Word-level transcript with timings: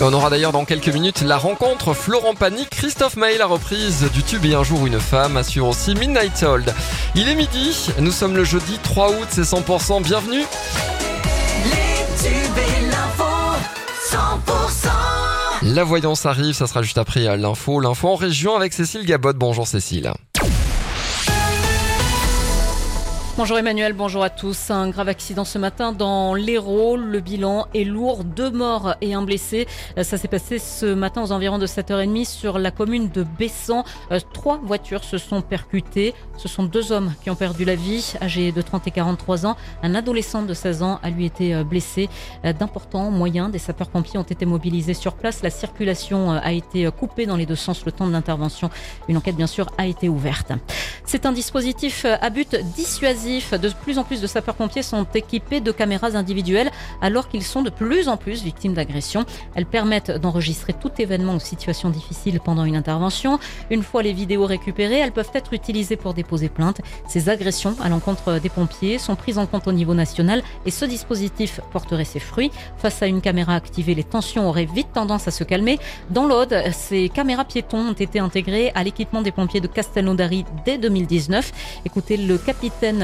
On 0.00 0.12
aura 0.12 0.30
d'ailleurs 0.30 0.52
dans 0.52 0.64
quelques 0.64 0.88
minutes 0.88 1.22
la 1.22 1.36
rencontre 1.36 1.94
Florent 1.94 2.34
Pagny, 2.34 2.66
Christophe 2.70 3.16
Maé, 3.16 3.38
la 3.38 3.46
reprise 3.46 4.08
du 4.12 4.22
tube 4.22 4.44
et 4.44 4.54
un 4.54 4.62
jour 4.62 4.86
une 4.86 5.00
femme, 5.00 5.36
assure 5.36 5.66
aussi 5.66 5.94
Midnight 5.94 6.42
Hold. 6.42 6.72
Il 7.14 7.28
est 7.28 7.34
midi, 7.34 7.90
nous 7.98 8.12
sommes 8.12 8.36
le 8.36 8.44
jeudi 8.44 8.78
3 8.82 9.10
août, 9.10 9.28
c'est 9.30 9.42
100%, 9.42 10.02
bienvenue 10.02 10.44
La 15.62 15.84
voyance 15.84 16.24
arrive, 16.24 16.54
ça 16.54 16.66
sera 16.66 16.82
juste 16.82 16.98
après 16.98 17.36
l'info. 17.36 17.80
L'info 17.80 18.08
en 18.08 18.14
région 18.14 18.56
avec 18.56 18.72
Cécile 18.72 19.04
Gabot. 19.04 19.32
Bonjour 19.34 19.66
Cécile. 19.66 20.12
Bonjour 23.38 23.56
Emmanuel, 23.56 23.92
bonjour 23.92 24.24
à 24.24 24.30
tous. 24.30 24.68
Un 24.72 24.90
grave 24.90 25.06
accident 25.06 25.44
ce 25.44 25.58
matin 25.58 25.92
dans 25.92 26.34
l'Hérault. 26.34 26.96
Le 26.96 27.20
bilan 27.20 27.68
est 27.72 27.84
lourd, 27.84 28.24
deux 28.24 28.50
morts 28.50 28.96
et 29.00 29.14
un 29.14 29.22
blessé. 29.22 29.68
Ça 30.02 30.16
s'est 30.16 30.26
passé 30.26 30.58
ce 30.58 30.86
matin 30.86 31.22
aux 31.22 31.30
environs 31.30 31.58
de 31.58 31.66
7h30 31.68 32.24
sur 32.24 32.58
la 32.58 32.72
commune 32.72 33.10
de 33.10 33.22
Bessan. 33.22 33.84
Euh, 34.10 34.18
trois 34.34 34.58
voitures 34.58 35.04
se 35.04 35.18
sont 35.18 35.40
percutées. 35.40 36.14
Ce 36.36 36.48
sont 36.48 36.64
deux 36.64 36.90
hommes 36.90 37.14
qui 37.22 37.30
ont 37.30 37.36
perdu 37.36 37.64
la 37.64 37.76
vie, 37.76 38.14
âgés 38.20 38.50
de 38.50 38.60
30 38.60 38.88
et 38.88 38.90
43 38.90 39.46
ans. 39.46 39.56
Un 39.84 39.94
adolescent 39.94 40.42
de 40.42 40.52
16 40.52 40.82
ans 40.82 40.98
a 41.04 41.10
lui 41.10 41.24
été 41.24 41.54
euh, 41.54 41.62
blessé. 41.62 42.08
Euh, 42.44 42.52
d'importants 42.52 43.12
moyens 43.12 43.52
des 43.52 43.60
sapeurs-pompiers 43.60 44.18
ont 44.18 44.24
été 44.24 44.46
mobilisés 44.46 44.94
sur 44.94 45.14
place. 45.14 45.44
La 45.44 45.50
circulation 45.50 46.32
a 46.32 46.50
été 46.50 46.90
coupée 46.90 47.26
dans 47.26 47.36
les 47.36 47.46
deux 47.46 47.54
sens 47.54 47.84
le 47.84 47.92
temps 47.92 48.08
de 48.08 48.12
l'intervention. 48.12 48.68
Une 49.06 49.16
enquête 49.16 49.36
bien 49.36 49.46
sûr 49.46 49.68
a 49.78 49.86
été 49.86 50.08
ouverte. 50.08 50.50
C'est 51.04 51.24
un 51.24 51.32
dispositif 51.32 52.04
à 52.04 52.30
but 52.30 52.56
dissuasif 52.74 53.27
de 53.28 53.68
plus 53.82 53.98
en 53.98 54.04
plus 54.04 54.20
de 54.20 54.26
sapeurs-pompiers 54.26 54.82
sont 54.82 55.06
équipés 55.14 55.60
de 55.60 55.70
caméras 55.70 56.16
individuelles 56.16 56.70
alors 57.02 57.28
qu'ils 57.28 57.42
sont 57.42 57.62
de 57.62 57.70
plus 57.70 58.08
en 58.08 58.16
plus 58.16 58.42
victimes 58.42 58.72
d'agressions. 58.72 59.26
Elles 59.54 59.66
permettent 59.66 60.10
d'enregistrer 60.10 60.72
tout 60.72 60.90
événement 60.98 61.34
ou 61.34 61.40
situation 61.40 61.90
difficile 61.90 62.40
pendant 62.40 62.64
une 62.64 62.76
intervention. 62.76 63.38
Une 63.70 63.82
fois 63.82 64.02
les 64.02 64.14
vidéos 64.14 64.46
récupérées, 64.46 64.98
elles 64.98 65.12
peuvent 65.12 65.30
être 65.34 65.52
utilisées 65.52 65.96
pour 65.96 66.14
déposer 66.14 66.48
plainte. 66.48 66.80
Ces 67.06 67.28
agressions 67.28 67.76
à 67.82 67.88
l'encontre 67.90 68.38
des 68.40 68.48
pompiers 68.48 68.98
sont 68.98 69.14
prises 69.14 69.38
en 69.38 69.46
compte 69.46 69.68
au 69.68 69.72
niveau 69.72 69.94
national 69.94 70.42
et 70.64 70.70
ce 70.70 70.86
dispositif 70.86 71.60
porterait 71.70 72.04
ses 72.04 72.20
fruits. 72.20 72.50
Face 72.78 73.02
à 73.02 73.06
une 73.06 73.20
caméra 73.20 73.54
activée, 73.54 73.94
les 73.94 74.04
tensions 74.04 74.48
auraient 74.48 74.64
vite 74.64 74.88
tendance 74.94 75.28
à 75.28 75.30
se 75.30 75.44
calmer. 75.44 75.78
Dans 76.10 76.26
l'Aude, 76.26 76.54
ces 76.72 77.10
caméras 77.10 77.44
piétons 77.44 77.90
ont 77.90 77.92
été 77.92 78.20
intégrées 78.20 78.72
à 78.74 78.84
l'équipement 78.84 79.20
des 79.20 79.32
pompiers 79.32 79.60
de 79.60 79.66
Castelnaudary 79.66 80.46
dès 80.64 80.78
2019. 80.78 81.52
Écoutez 81.84 82.16
le 82.16 82.38
capitaine 82.38 83.02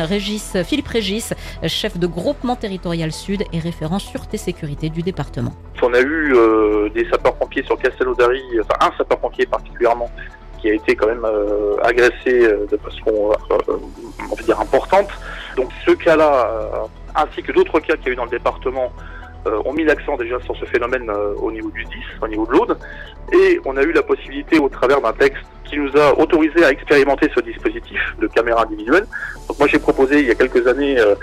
Philippe 0.65 0.89
Régis, 0.89 1.35
chef 1.67 1.99
de 1.99 2.07
groupement 2.07 2.57
territorial 2.57 3.13
sud 3.13 3.45
et 3.53 3.59
référent 3.59 3.99
sûreté 3.99 4.37
sécurité 4.37 4.89
du 4.89 5.03
département. 5.03 5.53
On 5.83 5.93
a 5.93 6.01
eu 6.01 6.35
euh, 6.35 6.89
des 6.89 7.07
sapeurs-pompiers 7.11 7.63
sur 7.63 7.77
Castelnaudary, 7.77 8.41
enfin 8.59 8.75
un 8.81 8.97
sapeur-pompier 8.97 9.45
particulièrement, 9.45 10.11
qui 10.59 10.71
a 10.71 10.73
été 10.73 10.97
quand 10.97 11.07
même 11.09 11.27
euh, 11.27 11.77
agressé 11.83 12.43
euh, 12.43 12.67
de 12.71 12.79
façon, 12.79 13.33
importante. 14.59 15.11
Donc 15.57 15.69
ce 15.85 15.91
cas-là, 15.91 16.89
ainsi 17.15 17.43
que 17.43 17.53
d'autres 17.53 17.81
cas 17.81 17.97
qu'il 17.97 18.07
y 18.07 18.09
a 18.11 18.13
eu 18.13 18.17
dans 18.17 18.25
le 18.25 18.31
département, 18.31 18.93
ont 19.67 19.75
mis 19.75 19.85
l'accent 19.85 20.17
déjà 20.17 20.41
sur 20.41 20.57
ce 20.57 20.65
phénomène 20.65 21.11
au 21.37 21.53
niveau 21.53 21.71
du 21.71 21.85
10, 21.85 21.93
au 22.23 22.29
niveau 22.29 22.47
de 22.47 22.53
l'Aude. 22.53 22.79
Et 23.33 23.61
on 23.67 23.77
a 23.77 23.83
eu 23.83 23.93
la 23.93 24.03
possibilité, 24.03 24.59
au 24.59 24.71
travers 24.71 25.03
d'un 25.03 25.13
texte 25.13 25.45
qui 25.65 25.77
nous 25.77 25.95
a 25.97 26.19
autorisé 26.19 26.65
à 26.65 26.71
expérimenter 26.71 27.31
ce 27.35 27.41
dispositif 27.41 28.01
de 28.21 28.27
caméra 28.29 28.63
individuelle. 28.63 29.07
Moi 29.59 29.69
j'ai 29.69 29.79
proposé 29.79 30.21
il 30.21 30.27
y 30.27 30.31
a 30.31 30.35
quelques 30.35 30.67
années 30.67 30.99
euh, 30.99 31.15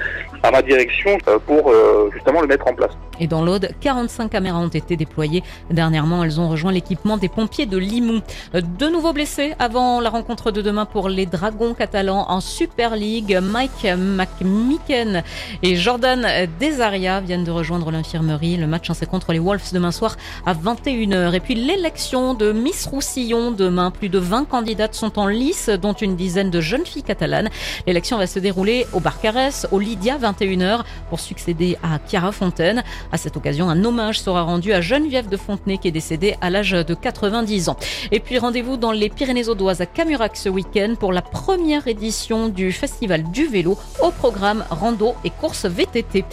à 0.43 0.51
ma 0.51 0.61
direction 0.61 1.17
euh, 1.27 1.37
pour 1.45 1.69
euh, 1.69 2.09
justement 2.13 2.41
le 2.41 2.47
mettre 2.47 2.67
en 2.67 2.73
place. 2.73 2.91
Et 3.19 3.27
dans 3.27 3.43
l'Aude, 3.43 3.69
45 3.81 4.31
caméras 4.31 4.59
ont 4.59 4.67
été 4.67 4.95
déployées. 4.95 5.43
Dernièrement, 5.69 6.23
elles 6.23 6.39
ont 6.39 6.49
rejoint 6.49 6.71
l'équipement 6.71 7.17
des 7.17 7.29
pompiers 7.29 7.67
de 7.67 7.77
Limoux. 7.77 8.21
De 8.53 8.87
nouveaux 8.87 9.13
blessés 9.13 9.53
avant 9.59 10.01
la 10.01 10.09
rencontre 10.09 10.49
de 10.49 10.63
demain 10.63 10.85
pour 10.85 11.07
les 11.07 11.27
Dragons 11.27 11.75
catalans 11.75 12.25
en 12.29 12.41
Super 12.41 12.95
League. 12.95 13.37
Mike 13.39 13.85
McMicken 13.95 15.21
et 15.61 15.75
Jordan 15.75 16.27
Desaria 16.59 17.19
viennent 17.19 17.43
de 17.43 17.51
rejoindre 17.51 17.91
l'infirmerie. 17.91 18.57
Le 18.57 18.65
match 18.65 18.89
c'est 18.93 19.07
contre 19.07 19.33
les 19.33 19.39
Wolves 19.39 19.71
demain 19.71 19.91
soir 19.91 20.17
à 20.47 20.55
21h. 20.55 21.35
Et 21.35 21.39
puis 21.39 21.53
l'élection 21.53 22.33
de 22.33 22.51
Miss 22.51 22.87
Roussillon 22.87 23.51
demain. 23.51 23.91
Plus 23.91 24.09
de 24.09 24.17
20 24.17 24.45
candidates 24.45 24.95
sont 24.95 25.19
en 25.19 25.27
lice, 25.27 25.69
dont 25.69 25.93
une 25.93 26.15
dizaine 26.15 26.49
de 26.49 26.61
jeunes 26.61 26.85
filles 26.85 27.03
catalanes. 27.03 27.49
L'élection 27.85 28.17
va 28.21 28.27
se 28.27 28.37
dérouler 28.37 28.85
au 28.93 28.99
Barcarès, 28.99 29.65
au 29.71 29.79
Lydia, 29.79 30.19
21h, 30.19 30.83
pour 31.09 31.19
succéder 31.19 31.75
à 31.81 31.97
Chiara 32.07 32.31
Fontaine. 32.31 32.83
À 33.11 33.17
cette 33.17 33.35
occasion, 33.35 33.67
un 33.67 33.83
hommage 33.83 34.19
sera 34.19 34.43
rendu 34.43 34.73
à 34.73 34.79
Geneviève 34.79 35.27
de 35.27 35.37
Fontenay, 35.37 35.79
qui 35.79 35.87
est 35.87 35.91
décédée 35.91 36.35
à 36.39 36.51
l'âge 36.51 36.69
de 36.69 36.93
90 36.93 37.69
ans. 37.69 37.77
Et 38.11 38.19
puis 38.19 38.37
rendez-vous 38.37 38.77
dans 38.77 38.91
les 38.91 39.09
Pyrénées-Audoises 39.09 39.81
à 39.81 39.87
Camurac 39.87 40.37
ce 40.37 40.49
week-end 40.49 40.93
pour 40.99 41.13
la 41.13 41.23
première 41.23 41.87
édition 41.87 42.47
du 42.47 42.71
Festival 42.71 43.23
du 43.31 43.47
vélo 43.47 43.75
au 44.03 44.11
programme 44.11 44.65
rando 44.69 45.15
et 45.23 45.31
course 45.31 45.65
VTT. 45.65 46.23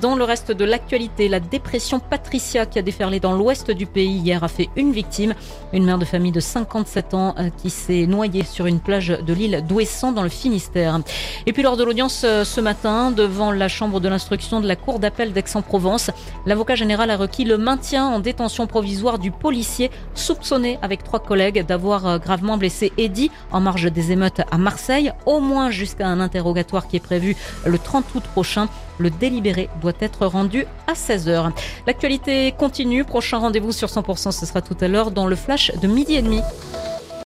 Dans 0.00 0.16
le 0.16 0.24
reste 0.24 0.50
de 0.50 0.64
l'actualité, 0.64 1.28
la 1.28 1.38
dépression 1.38 2.00
Patricia 2.00 2.66
qui 2.66 2.80
a 2.80 2.82
déferlé 2.82 3.20
dans 3.20 3.32
l'ouest 3.32 3.70
du 3.70 3.86
pays 3.86 4.16
hier 4.18 4.42
a 4.42 4.48
fait 4.48 4.70
une 4.74 4.90
victime, 4.90 5.34
une 5.72 5.84
mère 5.84 5.98
de 5.98 6.04
famille 6.04 6.32
de 6.32 6.40
57 6.40 7.14
ans 7.14 7.36
euh, 7.38 7.50
qui 7.62 7.70
s'est 7.70 8.06
noyé 8.06 8.42
sur 8.42 8.66
une 8.66 8.80
plage 8.80 9.08
de 9.08 9.32
l'île 9.32 9.64
d'Ouessant 9.68 10.10
dans 10.10 10.24
le 10.24 10.28
Finistère. 10.28 10.98
Et 11.46 11.52
puis 11.52 11.62
lors 11.62 11.76
de 11.76 11.84
l'audience 11.84 12.22
euh, 12.24 12.44
ce 12.44 12.60
matin 12.60 13.10
devant 13.10 13.52
la 13.52 13.68
chambre 13.68 14.00
de 14.00 14.08
l'instruction 14.08 14.60
de 14.60 14.66
la 14.66 14.76
cour 14.76 14.98
d'appel 14.98 15.32
d'Aix-en-Provence, 15.32 16.10
l'avocat 16.46 16.74
général 16.74 17.10
a 17.10 17.16
requis 17.16 17.44
le 17.44 17.58
maintien 17.58 18.06
en 18.06 18.18
détention 18.18 18.66
provisoire 18.66 19.18
du 19.18 19.30
policier 19.30 19.90
soupçonné 20.14 20.78
avec 20.82 21.04
trois 21.04 21.20
collègues 21.20 21.64
d'avoir 21.64 22.06
euh, 22.06 22.18
gravement 22.18 22.56
blessé 22.56 22.92
Eddy 22.98 23.30
en 23.52 23.60
marge 23.60 23.90
des 23.90 24.12
émeutes 24.12 24.42
à 24.50 24.58
Marseille, 24.58 25.12
au 25.26 25.40
moins 25.40 25.70
jusqu'à 25.70 26.06
un 26.06 26.20
interrogatoire 26.20 26.88
qui 26.88 26.96
est 26.96 27.00
prévu 27.00 27.36
le 27.64 27.78
30 27.78 28.04
août 28.14 28.24
prochain. 28.32 28.68
Le 28.98 29.10
délibéré 29.10 29.68
doit 29.80 29.92
être 30.00 30.26
rendu 30.26 30.66
à 30.86 30.94
16h. 30.94 31.52
L'actualité 31.86 32.52
continue. 32.58 33.04
Prochain 33.04 33.38
rendez-vous 33.38 33.72
sur 33.72 33.88
100%, 33.88 34.32
ce 34.32 34.44
sera 34.44 34.60
tout 34.60 34.76
à 34.80 34.88
l'heure 34.88 35.10
dans 35.10 35.26
le 35.26 35.36
flash 35.36 35.72
de 35.80 35.86
midi 35.86 36.14
et 36.14 36.22
demi. 36.22 36.40